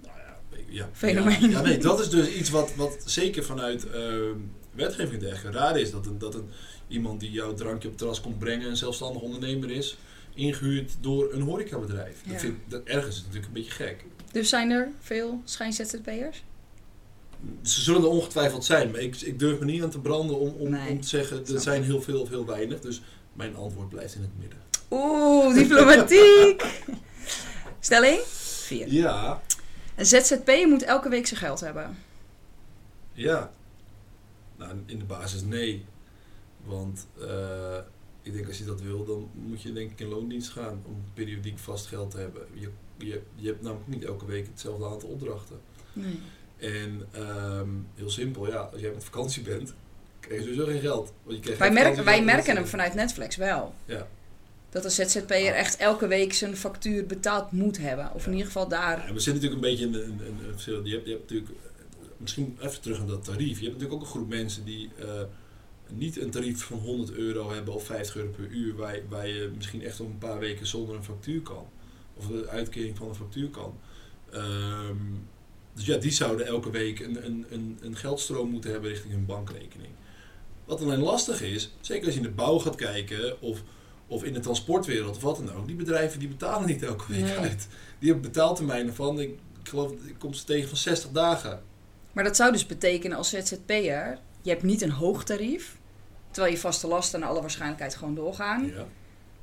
nou 0.02 0.18
ja, 0.18 0.38
ja, 0.68 0.90
Fenomeen. 0.94 1.50
Ja, 1.50 1.62
nee, 1.62 1.78
dat 1.78 2.00
is 2.00 2.10
dus 2.10 2.30
iets 2.30 2.50
wat, 2.50 2.76
wat 2.76 2.98
zeker 3.06 3.44
vanuit 3.44 3.90
ehm, 3.90 4.36
wetgeving 4.72 5.22
dergelijke 5.22 5.58
raar 5.58 5.80
is. 5.80 5.92
Dat, 5.92 6.06
een, 6.06 6.18
dat 6.18 6.36
een, 6.36 6.50
iemand 6.88 7.20
die 7.20 7.32
jouw 7.32 7.54
drankje 7.54 7.88
op 7.88 7.94
het 7.94 7.98
terras 7.98 8.22
komt 8.22 8.40
brengen, 8.40 8.70
een 8.70 8.78
zelfstandig 8.78 9.22
ondernemer 9.22 9.72
is, 9.72 9.98
ingehuurd 10.34 10.96
door 11.02 11.34
een 11.34 11.42
horecabedrijf. 11.42 12.22
Dat 12.28 12.40
vind, 12.40 12.58
dat, 12.68 12.84
ergens 12.84 13.08
is 13.08 13.16
het 13.16 13.26
natuurlijk 13.26 13.56
een 13.56 13.62
beetje 13.62 13.84
gek. 13.86 14.06
Dus 14.32 14.50
zijn 14.50 14.72
er 14.72 14.90
veel 15.00 15.42
schijn-ZZP'ers? 15.44 16.44
Ze 17.62 17.82
zullen 17.82 18.02
er 18.02 18.08
ongetwijfeld 18.08 18.66
zijn, 18.66 18.92
maar 18.92 19.00
ik, 19.00 19.22
ik 19.22 19.40
durf 19.40 19.60
me 19.60 19.66
niet 19.66 19.84
aan 19.84 19.90
te 19.90 20.00
branden 20.00 20.40
om, 20.40 20.54
om, 20.58 20.70
Nee, 20.70 20.90
om 20.90 21.02
te 21.02 21.08
zeggen, 21.08 21.46
er 21.48 21.60
zijn 21.62 21.84
heel 21.84 22.02
veel 22.02 22.22
of 22.22 22.30
heel 22.30 22.46
weinig. 22.46 22.80
Dus 22.80 23.02
mijn 23.38 23.56
antwoord 23.56 23.90
blijft 23.90 24.16
in 24.16 24.22
het 24.22 24.40
midden. 24.40 24.60
Oeh, 24.92 25.54
diplomatiek! 25.56 26.66
Stelling 27.80 28.20
4. 28.26 28.94
Ja, 28.94 29.42
Een 29.96 30.06
ZZP'er 30.06 30.68
moet 30.68 30.84
elke 30.84 31.10
week 31.10 31.28
zijn 31.28 31.40
geld 31.40 31.60
hebben. 31.60 31.98
ja. 33.14 33.52
Nou, 34.58 34.72
in 34.86 35.00
de 35.00 35.06
basis 35.06 35.42
nee. 35.42 35.86
Want 36.64 37.08
eh, 37.22 37.78
ik 38.22 38.34
denk 38.34 38.48
als 38.48 38.58
je 38.58 38.66
dat 38.66 38.82
wil, 38.82 39.06
dan 39.06 39.30
moet 39.34 39.62
je 39.62 39.74
denk 39.74 39.92
ik 39.92 40.00
in 40.00 40.08
loondienst 40.08 40.50
gaan 40.50 40.82
om 40.86 41.04
periodiek 41.14 41.58
vast 41.60 41.86
geld 41.86 42.12
te 42.12 42.18
hebben. 42.18 42.48
Je, 42.54 42.70
je, 42.98 43.22
je 43.36 43.48
hebt 43.48 43.62
namelijk 43.62 43.88
niet 43.88 44.04
elke 44.04 44.26
week 44.26 44.48
hetzelfde 44.48 44.86
aantal 44.86 45.10
opdrachten. 45.10 45.60
Nee. 45.94 46.20
En 46.58 47.08
ehm, 47.12 47.70
heel 47.96 48.10
simpel, 48.10 48.48
ja, 48.48 48.60
als 48.60 48.82
jij 48.82 48.92
met 48.92 49.04
vakantie 49.04 49.44
bent, 49.44 49.74
je 50.30 50.40
sowieso 50.42 50.66
geen 50.66 50.80
geld. 50.82 51.14
Want 51.24 51.46
je 51.46 51.56
Wij, 51.56 51.72
merken, 51.72 52.04
wij 52.04 52.24
merken 52.24 52.56
hem 52.56 52.68
vanuit 52.68 52.94
Netflix 52.94 53.36
wel. 53.36 53.74
Ja. 53.86 54.08
Dat 54.70 54.86
een 54.86 54.92
ZZP'er 54.92 55.52
Ah. 55.52 55.58
echt 55.60 55.78
elke 55.78 56.08
week 56.08 56.34
zijn 56.34 56.58
factuur 56.58 57.06
betaald 57.06 57.52
moet 57.52 57.78
hebben. 57.78 58.14
Of 58.14 58.26
in 58.26 58.32
ieder 58.32 58.46
geval 58.46 58.68
daar. 58.68 58.98
We 59.14 59.20
zitten 59.20 59.34
natuurlijk 59.34 59.54
een 59.54 59.70
beetje 59.70 59.86
in 59.86 59.94
een, 59.94 60.04
een, 60.28 60.46
een 60.48 60.52
verschil. 60.52 60.86
Je 60.86 60.94
hebt, 60.94 61.06
je 61.06 61.12
hebt 61.12 61.22
natuurlijk, 61.30 61.52
misschien 62.18 62.58
even 62.62 62.82
terug 62.82 63.00
aan 63.00 63.08
dat 63.08 63.24
tarief. 63.24 63.60
Je 63.60 63.66
hebt 63.66 63.78
natuurlijk 63.78 63.94
ook 63.94 64.02
een 64.02 64.08
groep 64.14 64.30
mensen 64.30 64.66
die 64.66 64.90
eh, 65.00 65.08
niet 65.90 66.22
een 66.22 66.30
tarief 66.30 66.64
van 66.64 66.78
100 66.78 67.12
euro 67.12 67.52
hebben 67.54 67.74
of 67.74 67.84
50 67.86 68.16
euro 68.16 68.30
per 68.30 68.48
uur, 68.48 68.76
waar, 68.76 68.96
je- 68.96 69.04
waar 69.10 69.28
je 69.28 69.52
misschien 69.56 69.84
echt 69.84 70.00
om 70.00 70.08
een 70.12 70.18
paar 70.18 70.40
weken 70.40 70.68
zonder 70.68 70.96
een 70.96 71.04
factuur 71.04 71.42
kan. 71.42 71.66
Of 72.14 72.28
de 72.28 72.48
uitkering 72.50 72.98
van 72.98 73.08
een 73.10 73.16
factuur 73.16 73.50
kan. 73.50 73.78
Ehm, 74.32 74.96
dus 75.74 75.86
ja, 75.86 75.98
die 75.98 76.12
zouden 76.12 76.46
elke 76.46 76.70
week 76.72 77.00
een, 77.00 77.26
een, 77.26 77.46
een, 77.50 77.78
een 77.82 77.96
geldstroom 77.96 78.50
moeten 78.50 78.72
hebben 78.72 78.90
richting 78.90 79.14
hun 79.14 79.26
bankrekening. 79.26 79.90
Wat 80.68 80.82
alleen 80.82 81.00
lastig 81.00 81.42
is, 81.42 81.72
zeker 81.82 82.06
als 82.06 82.14
je 82.14 82.20
in 82.20 82.26
de 82.28 82.34
bouw 82.34 82.58
gaat 82.60 82.76
kijken 82.76 83.42
of, 83.42 83.62
of 84.08 84.24
in 84.24 84.34
de 84.34 84.40
transportwereld 84.40 85.16
of 85.16 85.22
wat 85.22 85.36
dan 85.36 85.54
ook, 85.54 85.68
die 85.68 85.76
bedrijven 85.76 86.20
die 86.20 86.28
betalen 86.28 86.68
niet 86.68 86.84
elke 86.84 87.04
week 87.08 87.22
Nee. 87.24 87.38
uit. 87.38 87.68
Die 88.00 88.12
hebben 88.12 88.32
betaaltermijnen 88.32 88.96
van, 88.96 89.20
ik, 89.20 89.30
ik 89.62 89.70
geloof, 89.70 89.92
ik 89.92 90.16
kom 90.18 90.34
ze 90.34 90.44
tegen 90.44 90.70
van 90.70 90.78
60 90.78 91.12
dagen. 91.12 91.62
Maar 92.12 92.24
dat 92.24 92.36
zou 92.36 92.52
dus 92.52 92.66
betekenen 92.66 93.18
als 93.18 93.30
ZZP'er, 93.30 94.18
je 94.42 94.50
hebt 94.50 94.64
niet 94.64 94.82
een 94.82 94.92
hoog 94.92 95.24
tarief, 95.24 95.78
terwijl 96.32 96.54
je 96.54 96.60
vaste 96.60 96.88
lasten 96.88 97.20
naar 97.20 97.30
alle 97.30 97.42
waarschijnlijkheid 97.42 97.96
gewoon 97.96 98.16
doorgaan. 98.16 98.66
Ja. 98.66 98.86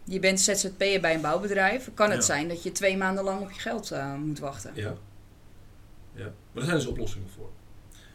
Je 0.05 0.19
bent 0.21 0.41
ZZP'er 0.41 1.01
bij 1.01 1.15
een 1.15 1.21
bouwbedrijf, 1.21 1.91
kan 1.95 2.11
het 2.11 2.19
Ja. 2.19 2.25
zijn 2.25 2.49
dat 2.49 2.63
je 2.63 2.73
twee 2.73 2.97
maanden 2.97 3.25
lang 3.25 3.41
op 3.41 3.51
je 3.51 3.61
geld 3.61 3.91
eh, 3.91 4.15
moet 4.15 4.39
wachten. 4.39 4.71
Ja. 4.75 4.95
ja. 6.15 6.23
Maar 6.25 6.33
daar 6.53 6.65
zijn 6.65 6.77
dus 6.77 6.87
oplossingen 6.87 7.29
voor. 7.37 7.49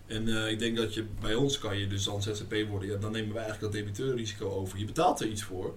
En 0.09 0.27
eh, 0.27 0.51
ik 0.51 0.59
denk 0.59 0.77
dat 0.77 0.93
je 0.93 1.05
bij 1.21 1.35
ons 1.35 1.59
kan 1.59 1.77
je 1.77 1.87
dus 1.87 2.03
dan 2.03 2.21
ZZP 2.21 2.55
worden. 2.69 2.89
Ja, 2.89 2.95
dan 2.97 3.11
nemen 3.11 3.33
wij 3.33 3.43
eigenlijk 3.43 3.73
dat 3.73 3.81
debiteurrisico 3.81 4.49
over. 4.49 4.79
Je 4.79 4.85
betaalt 4.85 5.19
er 5.19 5.27
iets 5.27 5.43
voor, 5.43 5.75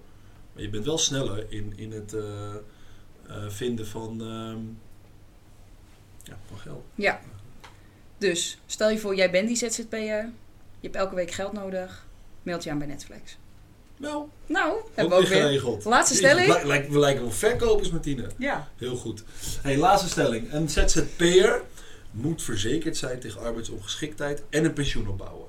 maar 0.53 0.63
je 0.63 0.69
bent 0.69 0.85
wel 0.85 0.97
sneller 0.97 1.45
in, 1.49 1.73
in 1.75 1.91
het 1.91 2.13
eh, 2.13 2.23
eh, 3.27 3.49
vinden 3.49 3.87
van, 3.87 4.21
ehm, 4.21 4.59
ja, 6.23 6.37
van 6.47 6.57
geld. 6.57 6.83
Ja. 6.95 7.21
Dus 8.17 8.57
stel 8.65 8.89
je 8.89 8.97
voor, 8.97 9.15
jij 9.15 9.31
bent 9.31 9.47
die 9.47 9.57
ZZP'er, 9.57 10.29
je 10.79 10.89
hebt 10.89 10.95
elke 10.95 11.15
week 11.15 11.31
geld 11.31 11.53
nodig, 11.53 12.05
meld 12.43 12.63
je 12.63 12.69
aan 12.71 12.77
bij 12.77 12.87
Netflix. 12.87 13.37
Nou, 13.97 14.25
Nou, 14.45 14.71
ook 14.71 14.89
hebben 14.93 15.17
we 15.17 15.23
ook 15.23 15.29
weer 15.29 15.41
geregeld. 15.41 15.85
Laatste 15.85 16.15
stelling? 16.15 16.53
We, 16.53 16.67
lijken- 16.67 16.91
we 16.91 16.99
lijken 16.99 17.21
wel 17.21 17.31
verkopers, 17.31 17.89
Martine. 17.89 18.27
Ja. 18.37 18.67
Heel 18.77 18.95
goed. 18.95 19.23
Hey, 19.61 19.77
laatste 19.77 20.09
stelling. 20.09 20.53
Een 20.53 20.69
ZZP'er 20.69 21.61
moet 22.13 22.43
verzekerd 22.43 22.97
zijn 22.97 23.19
tegen 23.19 23.41
arbeidsongeschiktheid 23.41 24.43
en 24.49 24.65
een 24.65 24.73
pensioen 24.73 25.07
opbouwen. 25.07 25.47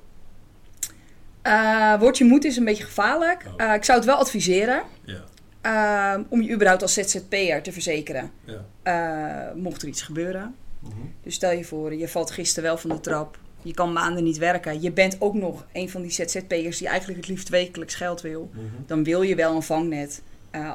Eh, 1.42 1.98
woordje 2.00 2.24
moet 2.24 2.44
is 2.44 2.56
een 2.56 2.64
beetje 2.64 2.84
gevaarlijk. 2.84 3.44
Oh. 3.46 3.66
Eh, 3.68 3.74
ik 3.74 3.84
zou 3.84 3.98
het 3.98 4.06
wel 4.06 4.16
adviseren 4.16 4.82
Ja. 5.04 5.24
eh, 5.60 6.20
om 6.28 6.42
je 6.42 6.52
überhaupt 6.52 6.82
als 6.82 6.92
ZZP'er 6.94 7.62
te 7.62 7.72
verzekeren. 7.72 8.30
ja. 8.44 8.64
eh, 8.82 9.54
mocht 9.54 9.82
er 9.82 9.88
iets 9.88 10.02
gebeuren. 10.02 10.54
Mhm. 10.80 10.92
Dus 11.22 11.34
stel 11.34 11.50
je 11.50 11.64
voor, 11.64 11.94
je 11.94 12.08
valt 12.08 12.30
gisteren 12.30 12.64
wel 12.68 12.78
van 12.78 12.90
de 12.90 13.00
trap. 13.00 13.38
Je 13.62 13.74
kan 13.74 13.92
maanden 13.92 14.24
niet 14.24 14.38
werken. 14.38 14.82
Je 14.82 14.92
bent 14.92 15.16
ook 15.18 15.34
nog 15.34 15.66
een 15.72 15.90
van 15.90 16.02
die 16.02 16.10
ZZP'ers 16.10 16.78
die 16.78 16.88
eigenlijk 16.88 17.18
het 17.20 17.28
liefst 17.28 17.48
wekelijks 17.48 17.94
geld 17.94 18.20
wil. 18.20 18.50
Mhm. 18.52 18.64
Dan 18.86 19.04
wil 19.04 19.22
je 19.22 19.34
wel 19.34 19.54
een 19.54 19.62
vangnet 19.62 20.22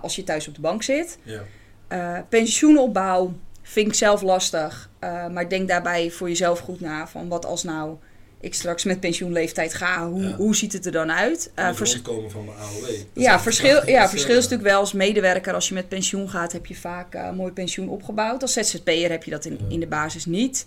als 0.02 0.16
je 0.16 0.24
thuis 0.24 0.48
op 0.48 0.56
de 0.56 0.62
bank 0.62 0.84
zit. 0.84 1.18
Ja. 1.24 2.24
Pensioenopbouw 2.30 3.34
vind 3.70 3.88
ik 3.88 3.94
zelf 3.94 4.22
lastig. 4.22 4.90
eh, 5.00 5.28
maar 5.28 5.50
denk 5.50 5.68
daarbij 5.68 6.12
voor 6.12 6.28
jezelf 6.28 6.60
goed 6.60 6.80
na. 6.80 7.08
Van 7.08 7.28
wat 7.28 7.46
als 7.46 7.64
nou 7.64 7.96
ik 8.42 8.54
straks 8.54 8.84
met 8.84 9.00
pensioenleeftijd 9.00 9.74
ga. 9.74 10.08
Hoe, 10.10 10.22
Ja. 10.22 10.36
hoe 10.36 10.56
ziet 10.56 10.74
het 10.74 10.86
er 10.86 10.92
dan 10.92 11.12
uit? 11.12 11.52
Eh, 11.56 11.66
Uh, 11.68 11.74
vers- 11.76 11.94
rondkomen 11.94 12.32
van 12.32 12.46
mijn 12.46 12.58
AOW. 12.58 12.82
Dat 12.86 13.24
ja, 13.24 13.40
verschil, 13.40 13.90
ja, 13.90 14.10
verschil 14.10 14.32
eh, 14.32 14.38
is 14.38 14.44
natuurlijk 14.44 14.70
wel 14.70 14.80
als 14.80 14.94
medewerker. 14.94 15.54
Als 15.54 15.68
je 15.68 15.74
met 15.74 15.90
pensioen 15.90 16.30
gaat, 16.30 16.52
heb 16.52 16.66
je 16.66 16.76
vaak 16.76 17.14
eh, 17.16 17.32
mooi 17.32 17.52
pensioen 17.52 17.90
opgebouwd. 17.90 18.42
Als 18.42 18.54
ZZP'er 18.54 19.10
heb 19.10 19.24
je 19.24 19.32
dat 19.32 19.46
in, 19.46 19.58
Ja. 19.60 19.66
in 19.74 19.80
de 19.80 19.88
basis 19.88 20.26
niet. 20.26 20.66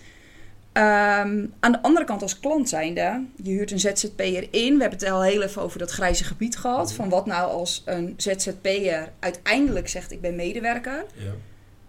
Ehm, 0.73 1.45
aan 1.61 1.73
de 1.73 1.83
andere 1.83 2.05
kant 2.05 2.23
als 2.23 2.41
klant 2.41 2.69
zijnde, 2.69 3.25
je 3.43 3.51
huurt 3.51 3.71
een 3.71 3.81
ZZP'er 3.81 4.49
in. 4.51 4.75
We 4.75 4.81
hebben 4.81 4.99
het 4.99 5.11
al 5.11 5.23
heel 5.23 5.43
even 5.43 5.63
over 5.63 5.79
dat 5.79 5.91
grijze 5.91 6.25
gebied 6.25 6.57
gehad. 6.57 6.93
Van 6.93 7.09
wat 7.09 7.27
nou 7.27 7.51
als 7.51 7.83
een 7.85 8.15
ZZP'er 8.17 9.09
uiteindelijk 9.21 9.89
zegt 9.89 10.13
ik 10.13 10.21
ben 10.21 10.37
medewerker. 10.37 11.05
Ja. 11.17 11.31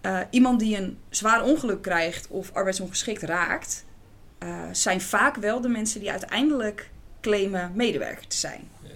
Eh, 0.04 0.18
iemand 0.30 0.60
die 0.60 0.76
een 0.76 0.98
zwaar 1.10 1.42
ongeluk 1.44 1.82
krijgt 1.82 2.28
of 2.28 2.50
arbeidsongeschikt 2.52 3.22
raakt, 3.22 3.84
eh, 4.38 4.48
zijn 4.72 5.00
vaak 5.00 5.36
wel 5.36 5.60
de 5.60 5.68
mensen 5.68 6.00
die 6.00 6.10
uiteindelijk 6.10 6.90
claimen 7.20 7.72
medewerker 7.74 8.26
te 8.26 8.36
zijn. 8.36 8.68
Ja. 8.82 8.88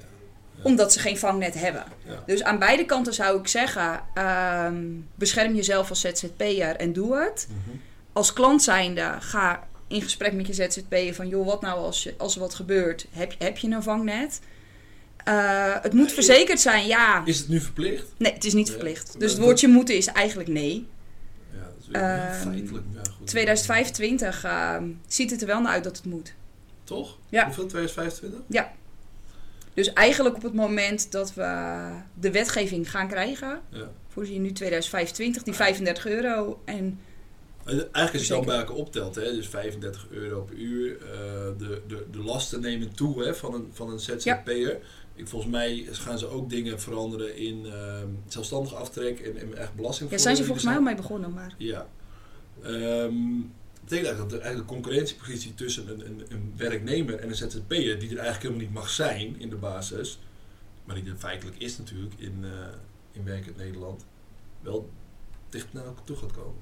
Omdat 0.62 0.92
ze 0.92 0.98
geen 0.98 1.18
vangnet 1.18 1.54
hebben. 1.54 1.84
Ja. 2.04 2.22
Dus 2.26 2.42
aan 2.42 2.58
beide 2.58 2.84
kanten 2.84 3.14
zou 3.14 3.38
ik 3.38 3.48
zeggen, 3.48 4.00
ehm, 4.14 4.84
bescherm 5.14 5.54
jezelf 5.54 5.88
als 5.90 6.00
ZZP'er 6.00 6.76
en 6.76 6.92
doe 6.92 7.16
het. 7.16 7.48
Mhm. 7.50 7.76
Als 8.12 8.32
klant 8.32 8.62
zijnde, 8.62 9.14
ga 9.18 9.66
in 9.86 10.02
gesprek 10.02 10.32
met 10.32 10.46
je 10.46 10.52
ZZP'er 10.52 11.14
van... 11.14 11.28
joh, 11.28 11.46
wat 11.46 11.60
nou 11.60 11.78
als, 11.78 12.02
je, 12.02 12.14
als 12.18 12.34
er 12.34 12.40
wat 12.40 12.54
gebeurt? 12.54 13.06
Heb, 13.10 13.32
je- 13.32 13.44
heb 13.44 13.56
je 13.58 13.68
een 13.70 13.82
vangnet? 13.82 14.40
Eh, 15.24 15.74
het 15.82 15.92
moet 15.92 16.12
verzekerd 16.12 16.60
zijn, 16.60 16.86
ja. 16.86 17.22
Is 17.24 17.38
het 17.38 17.48
nu 17.48 17.60
verplicht? 17.60 18.06
Nee, 18.16 18.32
het 18.32 18.44
is 18.44 18.52
niet 18.54 18.70
verplicht. 18.70 19.20
Dus 19.20 19.32
het 19.32 19.40
woordje 19.40 19.68
moeten 19.68 19.96
is 19.96 20.06
eigenlijk 20.06 20.48
nee. 20.48 20.86
Ja, 21.52 21.58
dat 21.58 21.66
is 21.66 21.66
weer 21.68 21.76
Ehm, 21.76 21.77
feitelijk. 21.92 22.84
Ja, 22.94 23.00
goed. 23.18 23.26
2025 23.26 24.44
ehm, 24.44 24.88
ziet 25.06 25.30
het 25.30 25.40
er 25.40 25.46
wel 25.46 25.60
naar 25.60 25.72
uit 25.72 25.84
dat 25.84 25.96
het 25.96 26.06
moet. 26.06 26.34
Toch? 26.84 27.18
Ja. 27.28 27.44
Hoeveel? 27.44 27.66
2025? 27.66 28.40
Dus 29.74 29.92
eigenlijk 29.92 30.36
op 30.36 30.42
het 30.42 30.54
moment 30.54 31.12
dat 31.12 31.34
we 31.34 31.78
de 32.14 32.30
wetgeving 32.30 32.90
gaan 32.90 33.08
krijgen... 33.08 33.60
Ja. 33.68 33.90
voorzien 34.08 34.42
nu 34.42 34.52
2025, 34.52 35.42
die 35.42 35.54
35 35.54 36.06
euro. 36.06 36.60
En 36.64 37.00
Eh, 37.64 37.74
Eigenlijk 37.74 38.12
als 38.12 38.26
je 38.26 38.32
dan 38.32 38.44
bij 38.44 38.56
elkaar 38.58 38.74
optelt, 38.76 39.14
hè, 39.14 39.22
dus 39.22 39.48
35 39.48 40.06
euro 40.10 40.42
per 40.42 40.56
uur, 40.56 40.96
eh, 41.02 41.08
de, 41.58 41.82
de, 41.86 42.04
de 42.10 42.18
lasten 42.18 42.60
nemen 42.60 42.94
toe 42.94 43.24
hè, 43.24 43.34
van 43.34 43.54
een, 43.54 43.70
van 43.72 43.90
een 43.90 43.98
ZZP'er. 44.00 44.78
Ik, 45.18 45.28
volgens 45.28 45.52
mij 45.52 45.86
gaan 45.90 46.18
ze 46.18 46.26
ook 46.26 46.50
dingen 46.50 46.80
veranderen 46.80 47.36
in 47.36 47.66
ehm, 47.66 48.08
zelfstandig 48.28 48.74
aftrek 48.74 49.20
en, 49.20 49.36
en 49.36 49.58
echt 49.58 49.74
belasting. 49.74 50.10
ja, 50.10 50.18
zijn 50.18 50.36
ze 50.36 50.44
volgens 50.44 50.64
mij 50.64 50.74
al 50.74 50.82
mee 50.82 50.94
begonnen, 50.94 51.32
maar... 51.32 51.54
Ja. 51.58 51.88
Ehm 52.62 53.16
betekent 53.88 54.08
eigenlijk 54.08 54.18
dat 54.18 54.30
de, 54.30 54.38
eigenlijk 54.38 54.68
de 54.68 54.74
concurrentiepositie 54.74 55.54
tussen 55.54 55.88
een, 55.88 56.06
een, 56.06 56.22
een 56.28 56.52
werknemer 56.56 57.18
en 57.18 57.28
een 57.28 57.34
ZZP'er, 57.34 57.98
die 57.98 58.10
er 58.10 58.18
eigenlijk 58.18 58.42
helemaal 58.42 58.60
niet 58.60 58.72
mag 58.72 58.90
zijn 58.90 59.40
in 59.40 59.50
de 59.50 59.56
basis, 59.56 60.18
maar 60.84 60.94
die 60.94 61.10
er 61.10 61.16
feitelijk 61.16 61.58
is 61.58 61.78
natuurlijk 61.78 62.14
in, 62.18 62.38
eh 62.42 62.50
in 63.12 63.24
werkend 63.24 63.56
Nederland, 63.56 64.04
wel 64.60 64.90
dicht 65.48 65.72
naar 65.72 65.84
elkaar 65.84 66.04
toe 66.04 66.16
gaat 66.16 66.32
komen. 66.32 66.60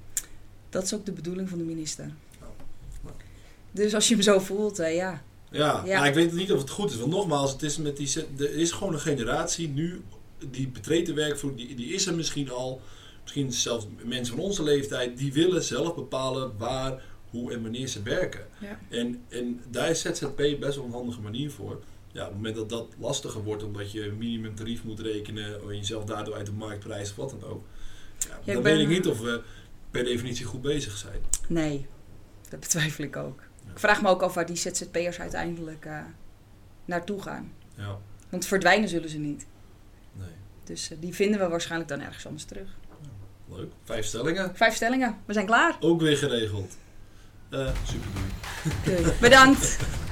Dat 0.68 0.82
is 0.82 0.94
ook 0.94 1.06
de 1.06 1.12
bedoeling 1.12 1.48
van 1.48 1.58
de 1.58 1.64
minister. 1.64 2.04
Nou, 2.40 2.52
nou. 3.02 3.16
Dus 3.70 3.94
als 3.94 4.08
je 4.08 4.14
hem 4.14 4.22
zo 4.22 4.38
voelt, 4.38 4.78
eh, 4.78 4.94
ja. 4.94 5.22
Ja, 5.50 5.82
Ja. 5.84 6.06
ik 6.06 6.14
weet 6.14 6.32
niet 6.32 6.52
of 6.52 6.60
het 6.60 6.70
goed 6.70 6.90
is. 6.90 6.96
Want 6.96 7.10
nogmaals, 7.10 7.52
het 7.52 7.62
is 7.62 7.76
met 7.76 7.96
die, 7.96 8.10
er 8.38 8.54
is 8.54 8.70
gewoon 8.70 8.92
een 8.92 9.00
generatie 9.00 9.68
nu 9.68 10.02
die 10.50 10.68
betreedt 10.68 11.06
de 11.06 11.12
werkvloer, 11.14 11.56
die, 11.56 11.74
die 11.74 11.92
is 11.94 12.06
er 12.06 12.14
misschien 12.14 12.50
al. 12.50 12.80
Misschien 13.22 13.52
zelfs 13.52 13.86
mensen 14.04 14.34
van 14.34 14.44
onze 14.44 14.62
leeftijd, 14.62 15.18
die 15.18 15.32
willen 15.32 15.62
zelf 15.62 15.94
bepalen 15.94 16.52
waar, 16.58 17.02
hoe 17.30 17.52
en 17.52 17.62
wanneer 17.62 17.86
ze 17.86 18.02
werken. 18.02 18.46
Ja. 18.60 18.78
En, 18.88 19.22
en 19.28 19.60
daar 19.70 19.90
is 19.90 20.00
ZZP 20.00 20.36
best 20.60 20.76
wel 20.76 20.84
een 20.84 20.92
handige 20.92 21.20
manier 21.20 21.50
voor. 21.50 21.80
Ja, 22.12 22.20
op 22.22 22.26
het 22.28 22.36
moment 22.36 22.56
dat 22.56 22.68
dat 22.68 22.86
lastiger 22.98 23.42
wordt, 23.42 23.62
omdat 23.62 23.92
je 23.92 24.06
een 24.06 24.18
minimumtarief 24.18 24.84
moet 24.84 25.00
rekenen, 25.00 25.60
en 25.70 25.76
jezelf 25.76 26.04
daardoor 26.04 26.34
uit 26.34 26.46
de 26.46 26.52
marktprijs 26.52 27.10
of 27.10 27.16
wat 27.16 27.30
dan 27.30 27.44
ook. 27.50 27.64
Ja, 28.18 28.28
dan 28.54 28.62
ben- 28.62 28.62
weet 28.62 28.80
ik 28.80 28.88
niet 28.88 29.06
of 29.06 29.20
we 29.20 29.40
per 29.90 30.04
definitie 30.04 30.44
goed 30.44 30.62
bezig 30.62 30.96
zijn. 30.96 31.20
Nee, 31.48 31.86
dat 32.48 32.60
betwijfel 32.60 33.04
ik 33.04 33.16
ook. 33.16 33.42
Ja. 33.76 33.82
Ik 33.82 33.92
vraag 33.92 34.02
me 34.02 34.08
ook 34.08 34.22
af 34.22 34.34
waar 34.34 34.46
die 34.46 34.56
ZZP'ers 34.56 35.20
uiteindelijk 35.20 35.84
eh, 35.84 35.98
naartoe 36.84 37.22
gaan. 37.22 37.52
Ja, 37.74 37.98
Want 38.28 38.46
verdwijnen 38.46 38.88
zullen 38.88 39.08
ze 39.08 39.18
niet. 39.18 39.46
nee. 40.12 40.28
Dus 40.64 40.90
eh, 40.90 40.96
die 41.00 41.14
vinden 41.14 41.40
we 41.40 41.48
waarschijnlijk 41.48 41.90
dan 41.90 42.00
ergens 42.00 42.26
anders 42.26 42.44
terug. 42.44 42.68
Leuk. 43.48 43.72
Vijf 43.84 44.06
stellingen. 44.06 44.56
Vijf 44.56 44.74
stellingen, 44.74 45.16
we 45.24 45.32
zijn 45.32 45.46
klaar. 45.46 45.76
Ook 45.80 46.00
weer 46.00 46.16
geregeld. 46.16 46.76
Eh 47.50 47.68
super. 47.84 48.08
Doei. 48.84 49.12
Bedankt. 49.20 49.76